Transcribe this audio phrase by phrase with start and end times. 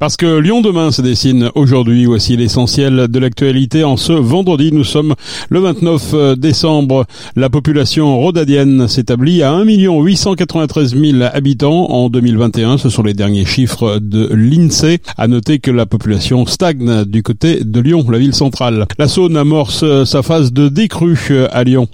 [0.00, 3.84] Parce que Lyon demain se dessine aujourd'hui, voici l'essentiel de l'actualité.
[3.84, 5.14] En ce vendredi, nous sommes
[5.50, 7.04] le 29 euh, décembre.
[7.36, 12.78] La population rhodadienne s'établit à 1 893 000 habitants en 2021.
[12.78, 15.00] Ce sont les derniers chiffres de l'INSEE.
[15.18, 18.86] À noter que la population stagne du côté de Lyon, la ville centrale.
[18.98, 21.88] La Saône amorce sa phase de décrue euh, à Lyon.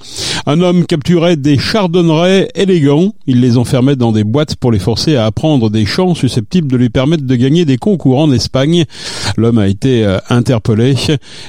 [0.46, 3.14] Un homme capturait des chardonnerets élégants.
[3.26, 6.76] Il les enfermait dans des boîtes pour les forcer à apprendre des chants susceptibles de
[6.76, 8.84] lui permettre de gagner des concours courant en Espagne.
[9.36, 10.94] L'homme a été euh, interpellé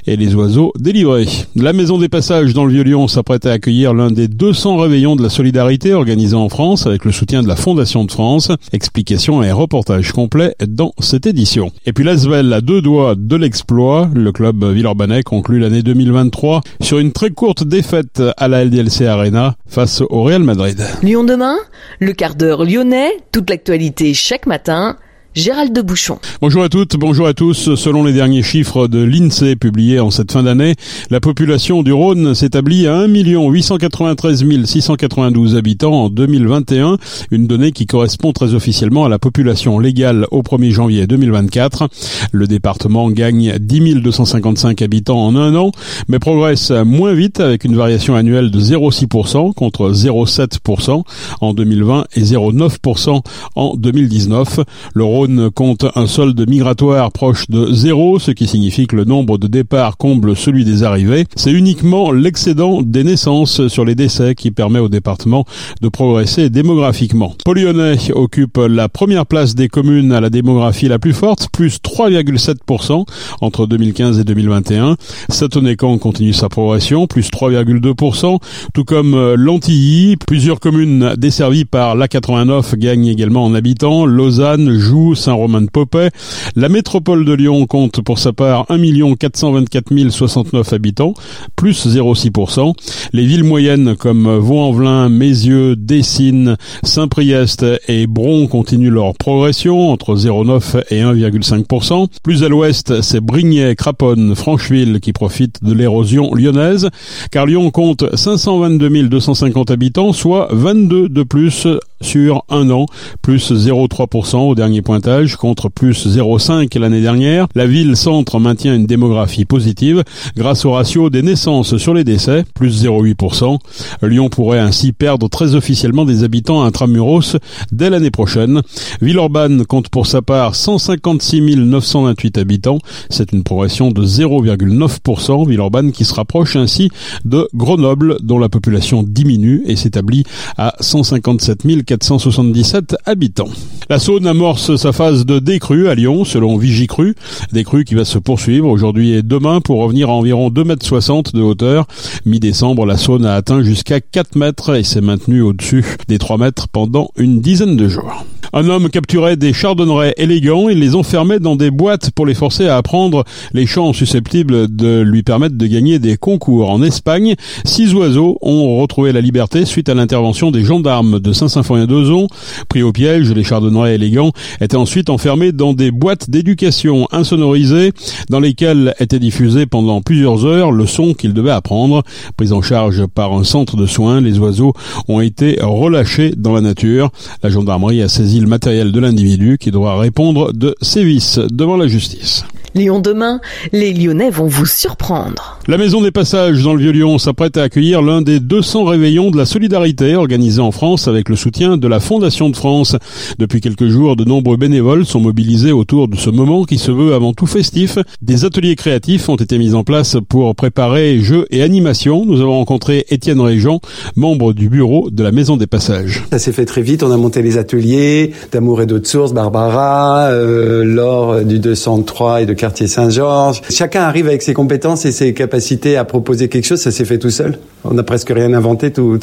[0.08, 1.28] et les oiseaux délivrés.
[1.56, 5.24] La Maison des Passages dans le Vieux-Lyon s'apprête à accueillir l'un des 200 réveillons de
[5.24, 8.52] la solidarité organisés en France avec le soutien de la Fondation de France.
[8.74, 11.72] Explication et reportage complet dans cette édition.
[11.86, 14.10] Et puis l'Asvel à deux doigts de l'exploit.
[14.14, 19.56] Le club Villeurbanais conclut l'année 2023 sur une très courte défaite à la LDLC Arena
[19.68, 20.82] face au Real Madrid.
[21.04, 21.58] Lyon demain,
[22.00, 24.98] le quart d'heure lyonnais, toute l'actualité chaque matin
[25.38, 26.18] Gérald de Bouchon.
[26.42, 27.76] Bonjour à toutes, bonjour à tous.
[27.76, 30.74] Selon les derniers chiffres de l'INSEE publiés en cette fin d'année,
[31.12, 36.98] la population du Rhône s'établit à 1 893 692 habitants en 2021,
[37.30, 41.88] une donnée qui correspond très officiellement à la population légale au 1er janvier 2024.
[42.32, 45.72] Le département gagne 10 255 habitants en un an,
[46.08, 51.04] mais progresse moins vite avec une variation annuelle de 0,6% contre 0,7%
[51.42, 53.22] en 2020 et 0,9%
[53.56, 54.62] en 2019.
[54.96, 59.38] Le Rhône compte un solde migratoire proche de zéro, ce qui signifie que le nombre
[59.38, 61.26] de départs comble celui des arrivées.
[61.36, 65.46] C'est uniquement l'excédent des naissances sur les décès qui permet au département
[65.82, 67.34] de progresser démographiquement.
[67.46, 73.06] Polyonnais occupe la première place des communes à la démographie la plus forte, plus 3,7%
[73.42, 74.96] entre 2015 et 2021.
[75.30, 78.40] Satonnécan continue sa progression, plus 3,2%,
[78.74, 80.16] tout comme l'Antilly.
[80.26, 84.06] Plusieurs communes desservies par l'A89 gagnent également en habitants.
[84.06, 86.10] Lausanne, Joux, Saint-Romain-de-Popet.
[86.56, 88.78] La métropole de Lyon compte pour sa part 1
[89.16, 91.14] 424 069 habitants,
[91.56, 92.74] plus 0,6%.
[93.14, 100.84] Les villes moyennes comme Vaux-en-Velin, Mézieux, Dessines, Saint-Priest et Bron continuent leur progression entre 0,9
[100.90, 102.08] et 1,5%.
[102.24, 106.90] Plus à l'ouest, c'est Brignais, Craponne, Francheville qui profitent de l'érosion lyonnaise,
[107.32, 111.68] car Lyon compte 522 250 habitants, soit 22 de plus
[112.02, 112.86] sur un an,
[113.22, 117.48] plus 0,3% au dernier pointage contre plus 0,5 l'année dernière.
[117.56, 120.04] La ville-centre maintient une démographie positive
[120.36, 123.58] grâce au ratio des naissances sur les décès, plus 0,8%.
[124.04, 127.38] Lyon pourrait ainsi perdre très officiellement des habitants intramuros
[127.72, 128.62] dès l'année prochaine.
[129.02, 132.80] Villeurbanne compte pour sa part 156 928 habitants.
[133.10, 135.48] C'est une progression de 0,9%.
[135.48, 136.90] Villeurbanne qui se rapproche ainsi
[137.26, 140.24] de Grenoble dont la population diminue et s'établit
[140.58, 143.50] à 157 477 habitants.
[143.90, 147.16] La Saône amorce sa phase de décrue à Lyon, selon Vigicru.
[147.54, 151.42] Décrue qui va se poursuivre aujourd'hui et demain pour revenir à environ 2,60 m de
[151.42, 151.88] hauteur.
[152.26, 156.68] Mi-décembre, la Saône a atteint jusqu'à 4 mètres et s'est maintenue au-dessus des 3 mètres
[156.68, 158.26] pendant une dizaine de jours.
[158.58, 162.68] Un homme capturait des chardonnerets élégants et les enfermait dans des boîtes pour les forcer
[162.68, 163.24] à apprendre
[163.54, 166.72] les chants susceptibles de lui permettre de gagner des concours.
[166.72, 167.36] En Espagne,
[167.66, 172.30] six oiseaux ont retrouvé la liberté suite à l'intervention des gendarmes de Saint-Symphorien-d'Ozon.
[172.68, 177.92] Pris au piège, les chardonnerets élégants étaient ensuite enfermés dans des boîtes d'éducation insonorisées
[178.32, 182.02] dans lesquelles était diffusé pendant plusieurs heures le son qu'ils devaient apprendre.
[182.38, 184.74] Pris en charge par un centre de soins, les oiseaux
[185.08, 187.12] ont été relâchés dans la nature.
[187.44, 192.44] La gendarmerie a saisi matériel de l'individu qui doit répondre de sévices devant la justice.
[192.78, 195.58] Lyon demain, les Lyonnais vont vous surprendre.
[195.68, 199.38] La Maison des Passages dans le Vieux-Lyon s'apprête à accueillir l'un des 200 réveillons de
[199.38, 202.96] la solidarité organisés en France avec le soutien de la Fondation de France.
[203.40, 207.16] Depuis quelques jours, de nombreux bénévoles sont mobilisés autour de ce moment qui se veut
[207.16, 207.98] avant tout festif.
[208.22, 212.26] Des ateliers créatifs ont été mis en place pour préparer jeux et animations.
[212.26, 213.82] Nous avons rencontré Étienne Régent,
[214.16, 216.24] membre du bureau de la Maison des Passages.
[216.32, 220.28] Ça s'est fait très vite, on a monté les ateliers d'amour et d'autres sources, Barbara,
[220.28, 223.62] euh, Laure du 203 et de quartier Saint-Georges.
[223.70, 226.82] Chacun arrive avec ses compétences et ses capacités à proposer quelque chose.
[226.82, 227.58] Ça s'est fait tout seul.
[227.86, 228.92] On n'a presque rien inventé.
[228.92, 229.18] Tout,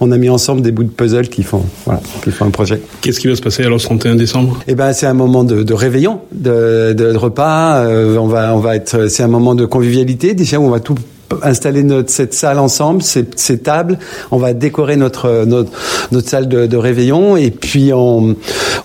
[0.00, 2.80] on a mis ensemble des bouts de puzzle qui font, voilà, qui font un projet.
[3.00, 4.58] Qu'est-ce qui va se passer alors le 31 décembre?
[4.66, 7.84] Eh ben, c'est un moment de, de réveillon, de, de repas.
[7.84, 9.08] Euh, on va, on va être.
[9.08, 10.34] C'est un moment de convivialité.
[10.34, 10.96] Déjà, on va tout
[11.42, 13.98] installer notre cette salle ensemble, ces, ces tables.
[14.30, 15.70] On va décorer notre notre,
[16.10, 18.36] notre salle de, de, réveillon et puis on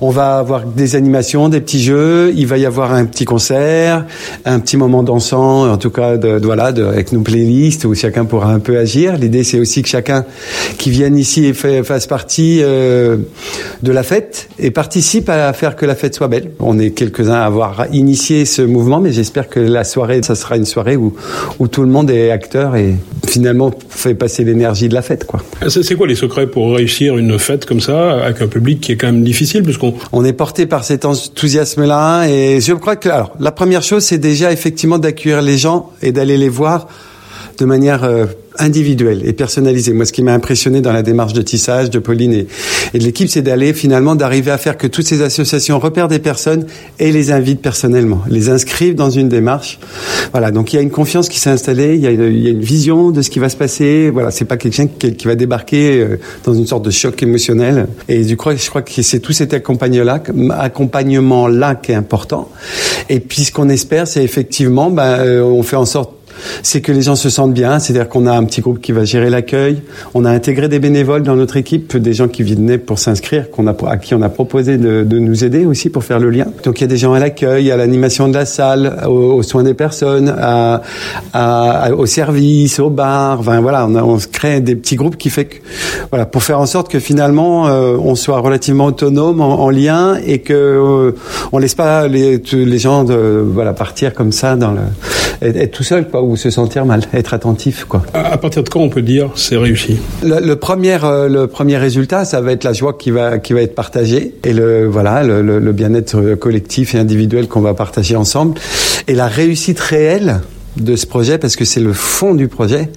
[0.01, 2.34] on va avoir des animations, des petits jeux.
[2.36, 4.06] Il va y avoir un petit concert,
[4.45, 7.95] un petit moment dansant, en tout cas de, de voilà, de, avec nos playlists où
[7.95, 9.18] chacun pourra un peu agir.
[9.18, 10.25] L'idée c'est aussi que chacun
[10.78, 13.18] qui vienne ici et fait, fasse partie euh,
[13.81, 16.51] de la fête et participe à faire que la fête soit belle.
[16.60, 20.57] On est quelques-uns à avoir initié ce mouvement, mais j'espère que la soirée, ça sera
[20.57, 21.13] une soirée où
[21.60, 22.96] où tout le monde est acteur et
[23.28, 25.26] finalement fait passer l'énergie de la fête.
[25.26, 25.42] quoi.
[25.68, 28.98] C'est quoi les secrets pour réussir une fête comme ça avec un public qui est
[28.98, 33.32] quand même difficile puisqu'on on est porté par cet enthousiasme-là et je crois que alors
[33.40, 36.88] la première chose c'est déjà effectivement d'accueillir les gens et d'aller les voir
[37.58, 38.26] de manière euh,
[38.60, 39.94] individuelle et personnalisée.
[39.94, 42.48] Moi, ce qui m'a impressionné dans la démarche de tissage de Pauline et,
[42.94, 46.66] de l'équipe, c'est d'aller finalement d'arriver à faire que toutes ces associations repèrent des personnes
[47.00, 49.80] et les invitent personnellement, les inscrivent dans une démarche.
[50.32, 53.12] Voilà, donc il y a une confiance qui s'est installée, il y, a une, vision
[53.12, 54.10] de ce qui va se passer.
[54.10, 57.88] Voilà, c'est pas quelqu'un qui, qui, va débarquer euh, dans une sorte de choc émotionnel.
[58.08, 60.22] Et du coup, je crois que c'est tout cet accompagnement-là,
[60.60, 62.50] accompagnement-là qui est important.
[63.10, 66.23] Et puis, ce qu'on espère, c'est effectivement, ben, euh, on fait en sorte
[66.62, 67.80] c'est que les gens se sentent bien.
[67.80, 69.81] C'est-à-dire qu'on a un petit groupe qui va gérer l'accueil.
[70.13, 73.45] On a intégré des bénévoles dans notre équipe, des gens qui venaient pour s'inscrire,
[73.88, 76.45] à qui on a proposé de, nous aider aussi pour faire le lien.
[76.63, 79.63] Donc il y a des gens à l'accueil, à l'animation de la salle, aux, soins
[79.63, 80.81] des personnes, à,
[81.34, 83.39] à, au service, au bar.
[83.39, 85.56] Enfin voilà, on, crée des petits groupes qui fait que
[86.10, 90.18] voilà pour faire en sorte que finalement euh, on soit relativement autonome en, en lien
[90.25, 91.12] et que euh,
[91.51, 92.42] on laisse pas les,
[92.78, 94.81] gens de, voilà partir comme ça dans le
[95.42, 98.04] être, tout seul quoi se sentir mal, être attentif quoi.
[98.14, 99.98] À, partir de quand on peut dire c'est réussi?
[100.24, 103.54] Le, le, premier euh, le premier résultat, ça va être la joie qui va qui
[103.54, 107.74] va être partagée et le voilà le, le, le bien-être collectif et individuel qu'on va
[107.74, 108.60] partager ensemble.
[109.08, 110.42] Et la réussite réelle
[110.78, 112.90] de ce projet parce que c'est le fond du projet,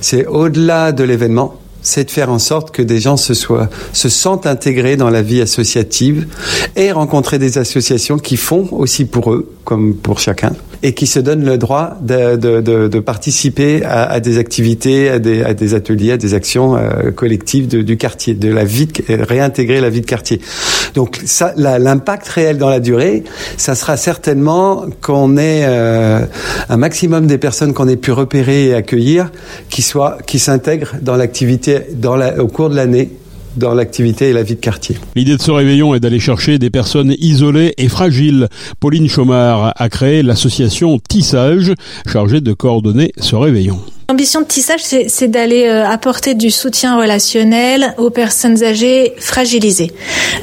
[0.00, 4.08] c'est au-delà de l'événement c'est de faire en sorte que des gens se, soient, se
[4.08, 6.26] sentent intégrés dans la vie associative
[6.76, 11.20] et rencontrer des associations qui font aussi pour eux, comme pour chacun, et qui se
[11.20, 15.54] donnent le droit de, de, de, de participer à, à, des activités, à des, à
[15.54, 19.90] des, ateliers, à des actions euh, collectives du quartier, de la vie, de, réintégrer la
[19.90, 20.40] vie de quartier.
[20.94, 21.20] Donc
[21.56, 23.22] l'impact réel dans la durée,
[23.56, 26.20] ça sera certainement qu'on ait euh,
[26.68, 29.30] un maximum des personnes qu'on ait pu repérer et accueillir
[29.68, 33.10] qui soient, qui s'intègrent dans l'activité dans la, au cours de l'année
[33.56, 34.96] dans l'activité et la vie de quartier.
[35.14, 38.48] L'idée de ce réveillon est d'aller chercher des personnes isolées et fragiles.
[38.80, 41.72] Pauline Chaumard a créé l'association Tissage,
[42.06, 43.78] chargée de coordonner ce réveillon.
[44.08, 49.90] L'ambition de Tissage, c'est d'aller euh, apporter du soutien relationnel aux personnes âgées fragilisées,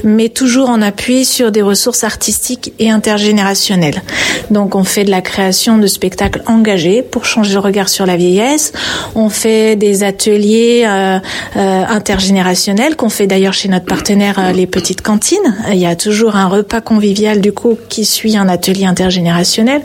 [0.02, 4.02] mais toujours en appui sur des ressources artistiques et intergénérationnelles.
[4.50, 8.16] Donc on fait de la création de spectacles engagés pour changer le regard sur la
[8.16, 8.72] vieillesse,
[9.14, 11.18] on fait des ateliers euh,
[11.56, 15.56] euh, intergénérationnels qu'on fait d'ailleurs chez notre partenaire euh, les petites cantines.
[15.72, 19.82] Il y a toujours un repas convivial du coup qui suit un atelier intergénérationnel.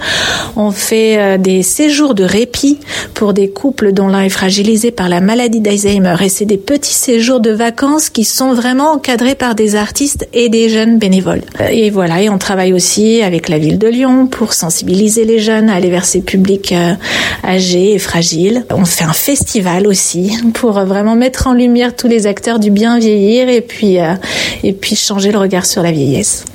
[0.55, 2.79] On fait euh, des séjours de répit
[3.13, 6.15] pour des dont l'un est fragilisé par la maladie d'Alzheimer.
[6.21, 10.49] Et c'est des petits séjours de vacances qui sont vraiment encadrés par des artistes et
[10.49, 11.41] des jeunes bénévoles.
[11.71, 15.69] Et voilà, et on travaille aussi avec la ville de Lyon pour sensibiliser les jeunes
[15.69, 16.93] à aller vers ces publics euh,
[17.43, 18.65] âgés et fragiles.
[18.71, 22.99] On fait un festival aussi pour vraiment mettre en lumière tous les acteurs du bien
[22.99, 24.13] vieillir et puis, euh,
[24.63, 26.45] et puis changer le regard sur la vieillesse.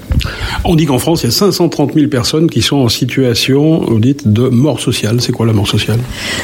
[0.64, 3.98] On dit qu'en France, il y a 530 000 personnes qui sont en situation, vous
[3.98, 5.20] dites, de mort sociale.
[5.20, 5.98] C'est quoi la mort sociale?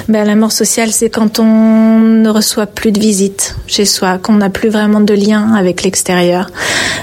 [0.08, 4.34] Ben, La mort sociale, c'est quand on ne reçoit plus de visites chez soi, qu'on
[4.34, 6.50] n'a plus vraiment de lien avec l'extérieur.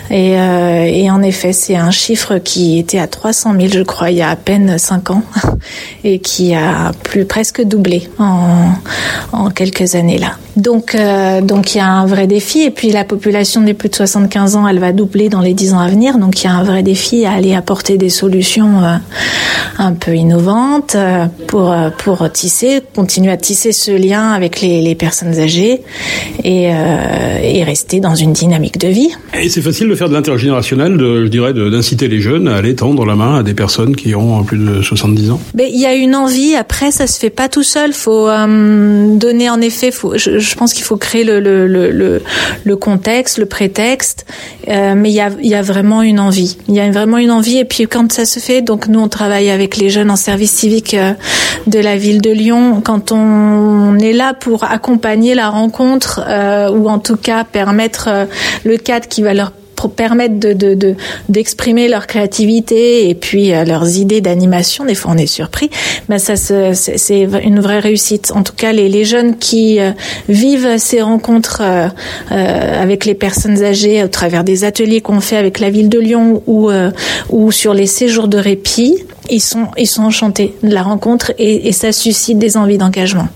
[0.10, 4.17] Et, euh, en effet, c'est un chiffre qui était à 300 000, je crois, il
[4.17, 5.24] y a à peine 5 ans,
[6.03, 10.38] et qui a plus presque doublé en quelques années là.
[10.55, 12.62] Donc, euh, donc il y a un vrai défi.
[12.62, 15.74] Et puis la population des plus de 75 ans, elle va doubler dans les 10
[15.74, 16.17] ans à venir.
[16.17, 18.95] Donc il y a un vrai défi à aller apporter des solutions euh,
[19.79, 24.95] un peu innovantes euh, pour pour tisser, continuer à tisser ce lien avec les, les
[24.95, 25.81] personnes âgées
[26.43, 29.10] et, et rester dans une dynamique de vie.
[29.39, 32.75] Et c'est facile de faire de l'intergénérationnel, de, je dirais, d'inciter les jeunes à aller
[32.75, 35.39] tendre la main à des personnes qui ont plus de 70 ans.
[35.55, 36.55] Mais il y a une envie.
[36.55, 37.93] Après, ça se fait pas tout seul.
[37.93, 39.91] Faut donner en effet.
[39.91, 44.25] Faut, je, je pense qu'il faut créer le, contexte, le prétexte.
[44.67, 46.57] Euh, mais il y a, vraiment une envie.
[46.67, 47.57] Il y a vraiment une envie.
[47.57, 50.51] Et puis quand ça se fait, donc nous on travaille avec les jeunes en service
[50.51, 51.13] civique euh,
[51.67, 52.81] de la ville de Lyon.
[52.81, 58.27] Quand on est là pour accompagner la rencontre euh, ou en tout cas permettre
[58.63, 59.51] le cadre qui va leur
[59.87, 60.95] de
[61.29, 64.85] d'exprimer leur créativité et puis leurs idées d'animation.
[64.85, 65.69] Des fois, on est surpris,
[66.09, 68.31] mais ça c'est une vraie réussite.
[68.35, 69.79] En tout cas, les, jeunes qui
[70.29, 71.61] vivent ces rencontres
[72.29, 76.41] avec les personnes âgées au travers des ateliers qu'on fait avec la ville de Lyon
[76.47, 76.69] ou
[77.29, 78.97] ou sur les séjours de répit,
[79.29, 83.27] ils sont, ils sont enchantés de la rencontre et, ça suscite des envies d'engagement.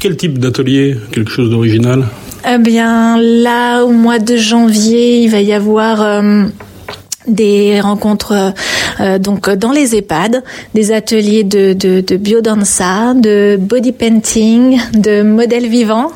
[0.00, 0.96] Quel type d'atelier?
[1.12, 2.06] Quelque chose d'original?
[2.44, 6.02] Eh bien, là, au mois de janvier, il va y avoir...
[6.02, 6.44] Euh,
[7.26, 8.52] des rencontres
[9.02, 10.42] euh, donc dans les EHPAD,
[10.74, 16.12] des ateliers de, de, de biodanza, de body painting, de modèles vivants,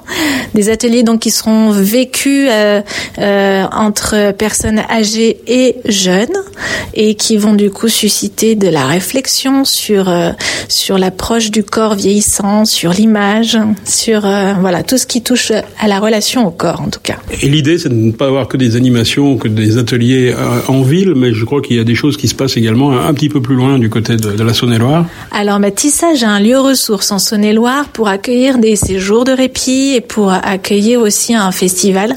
[0.55, 2.81] des ateliers donc qui seront vécus euh,
[3.19, 6.37] euh, entre personnes âgées et jeunes
[6.95, 10.31] et qui vont du coup susciter de la réflexion sur euh,
[10.69, 16.01] sur l'approche du corps vieillissant, sur l'image, sur voilà tout ce qui touche à la
[16.01, 17.17] relation au corps en tout cas.
[17.43, 20.35] Et l'idée c'est de ne pas avoir que des animations, que des ateliers
[20.69, 23.15] en ville, mais je crois qu'il y a des choses qui se passent également un,
[23.15, 25.07] petit peu plus loin du côté de, la Saône-et-Loire.
[25.33, 30.01] Alors Tissage a un lieu ressource en Saône-et-Loire pour accueillir des séjours de répit et
[30.01, 32.17] pour accueillir aussi un festival,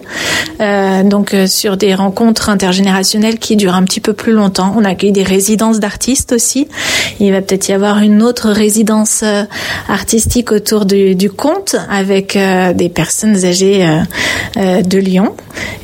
[0.61, 4.73] euh, donc euh, sur des rencontres intergénérationnelles qui durent un petit peu plus longtemps.
[4.77, 6.67] On accueille des résidences d'artistes aussi.
[7.19, 9.43] Il va peut-être y avoir une autre résidence euh,
[9.87, 12.37] artistique autour du, conte avec
[12.75, 13.85] des personnes âgées
[14.55, 15.35] de Lyon.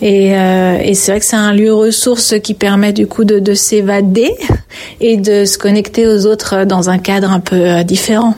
[0.02, 0.34] Et,
[0.94, 4.32] c'est vrai que c'est un lieu ressource qui permet du coup de s'évader
[5.02, 8.36] et de se connecter aux autres dans un cadre un peu différent.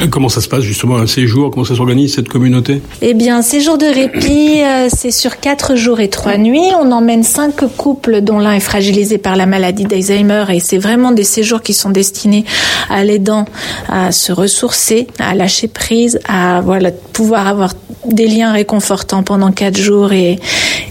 [0.00, 1.50] Euh, comment ça se passe justement un séjour?
[1.50, 2.82] Comment ça s'organise cette communauté?
[3.02, 6.72] Eh bien, séjour de répit, euh, c'est sur quatre jours et trois nuits.
[6.80, 11.12] On emmène cinq couples dont l'un est fragilisé par la maladie d'Alzheimer et c'est vraiment
[11.12, 12.44] des séjours qui sont destinés
[12.90, 13.46] à l'aidant
[13.88, 19.78] à se ressourcer, à lâcher prise, à voilà pouvoir avoir des liens réconfortants pendant quatre
[19.78, 20.38] jours et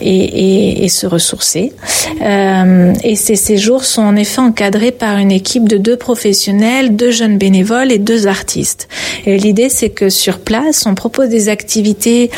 [0.04, 1.72] et, et, se ressourcer.
[2.22, 7.12] Euh, et ces séjours sont en effet encadrés par une équipe de deux professionnels, deux
[7.12, 8.88] jeunes bénévoles et deux artistes.
[9.26, 12.30] Et l'idée, c'est que sur place, on propose des activités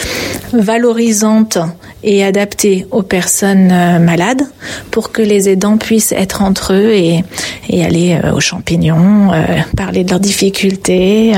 [0.53, 1.57] valorisantes
[2.03, 4.43] et adaptées aux personnes euh, malades
[4.91, 7.23] pour que les aidants puissent être entre eux et,
[7.69, 9.31] et aller euh, aux champignons,
[9.75, 11.33] parler de leurs difficultés,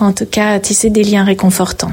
[0.00, 1.92] en tout cas tisser des liens réconfortants.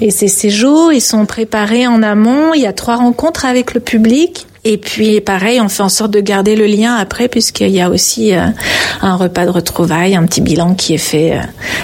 [0.00, 2.54] Et ces séjours, ils sont préparés en amont.
[2.54, 4.46] Il y a trois rencontres avec le public.
[4.64, 7.88] Et puis pareil, on fait en sorte de garder le lien après, puisqu'il y a
[7.88, 8.46] aussi euh,
[9.00, 11.40] un repas de retrouvailles, un petit bilan qui est fait euh,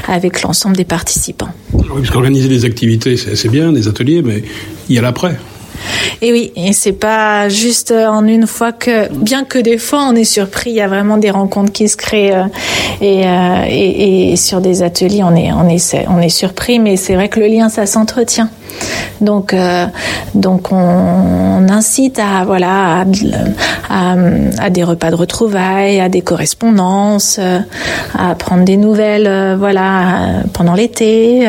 [0.08, 1.49] avec l'ensemble des participants.
[1.73, 4.42] Oui, parce qu'organiser des activités, c'est bien, des ateliers, mais
[4.90, 5.38] il y a l'après.
[6.23, 10.14] Et oui, et c'est pas juste en une fois que, bien que des fois on
[10.14, 12.45] est surpris, il y a vraiment des rencontres qui se créent euh,
[13.02, 17.14] euh, et, et, sur des ateliers on est on est on est surpris, mais c'est
[17.14, 18.49] vrai que le lien ça s'entretient.
[19.20, 19.87] Donc, euh,
[20.35, 23.04] donc on, incite à voilà
[23.88, 27.40] à, des repas de retrouvailles, à des correspondances,
[28.14, 31.49] à prendre des nouvelles, voilà pendant l'été.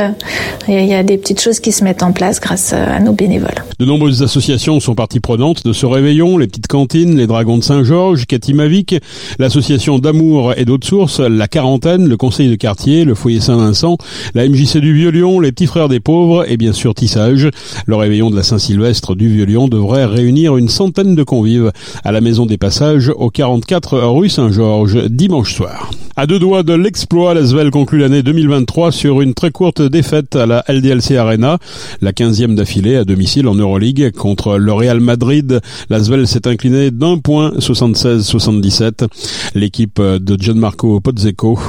[0.68, 3.64] Il y a des petites choses qui se mettent en place grâce à nos bénévoles.
[3.80, 7.64] De nombreuses associations sont parties prenantes de ce réveillon, les petites cantines, les Dragons de
[7.64, 8.96] Saint-Georges, Katimavik,
[9.40, 13.98] l'association d'amour et d'autres sources, la quarantaine, le conseil de quartier, le foyer Saint-Vincent,
[14.34, 18.36] la MJC du Vieux-Lyon, les petits frères des pauvres et bien sûr Le réveillon de
[18.36, 21.72] la Saint-Sylvestre du Vieux-Lyon devrait réunir une centaine de convives
[22.04, 25.90] à la maison des passages au 44 rue Saint-Georges dimanche soir.
[26.20, 30.48] À deux doigts de l'exploit, l'Asvel conclut l'année 2023 sur une très courte défaite à
[30.48, 31.60] la LDLC Arena,
[32.02, 35.62] la 15e d'affilée à domicile en Euroleague contre le Real Madrid.
[35.92, 39.08] L'Asvel s'est incliné d'un point 76-77.
[39.54, 41.60] L'équipe de Gianmarco Pozzeco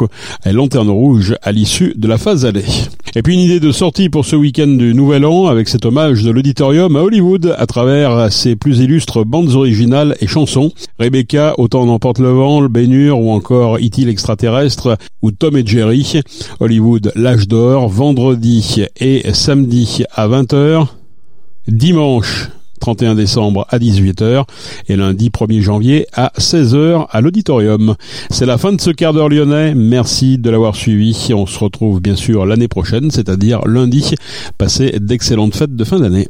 [0.47, 2.65] est lanterne rouge à l'issue de la phase allée.
[3.17, 6.23] Et puis une idée de sortie pour ce week-end du Nouvel An avec cet hommage
[6.23, 10.73] de l'auditorium à Hollywood à travers ses plus illustres bandes originales et chansons.
[10.99, 14.07] Rebecca, Autant n'emporte le vent, le Bénur ou encore E.T.
[14.39, 16.21] l'extraterrestre ou Tom et Jerry.
[16.61, 20.87] Hollywood, l'âge d'or, vendredi et samedi à 20h.
[21.67, 22.49] Dimanche,
[22.81, 24.45] 31 décembre à 18h
[24.89, 27.95] et lundi 1er janvier à 16h à l'auditorium.
[28.31, 29.75] C'est la fin de ce quart d'heure lyonnais.
[29.75, 31.31] Merci de l'avoir suivi.
[31.35, 34.15] On se retrouve bien sûr l'année prochaine, c'est-à-dire lundi.
[34.57, 36.29] Passez d'excellentes fêtes de fin d'année.